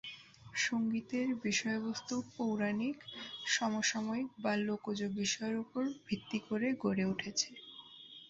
সংগীতের 0.57 1.27
বিষয়বস্তু 1.43 2.15
পৌরাণিক, 2.33 2.97
সমসাময়িক 3.47 4.29
বা 4.39 4.53
লোকজ 4.67 4.97
বিষয়ের 5.15 5.55
উপর 5.57 5.83
ভিত্তি 6.07 6.39
করে 6.47 6.67
গড়ে 6.83 7.03
ওঠে। 7.05 7.31